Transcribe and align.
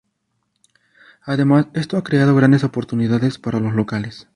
Además, 1.21 1.67
esto 1.75 1.95
ha 1.95 2.03
creado 2.03 2.33
grandes 2.35 2.63
oportunidades 2.63 3.37
para 3.37 3.59
los 3.59 3.73
locales. 3.75 4.27